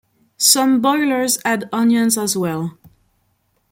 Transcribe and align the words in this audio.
Some 0.39 0.81
boilers 0.81 1.37
add 1.45 1.69
onions 1.71 2.17
as 2.17 2.35
well. 2.35 2.75